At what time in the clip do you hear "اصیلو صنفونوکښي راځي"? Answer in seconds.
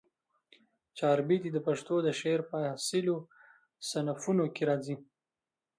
2.75-4.95